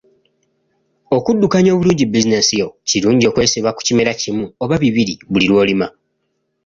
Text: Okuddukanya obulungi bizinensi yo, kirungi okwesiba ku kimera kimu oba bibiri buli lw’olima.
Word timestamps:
Okuddukanya 1.17 1.69
obulungi 1.73 2.05
bizinensi 2.07 2.53
yo, 2.61 2.67
kirungi 2.87 3.25
okwesiba 3.27 3.69
ku 3.75 3.81
kimera 3.87 4.11
kimu 4.21 4.45
oba 4.63 4.75
bibiri 4.83 5.13
buli 5.31 5.45
lw’olima. 5.51 5.87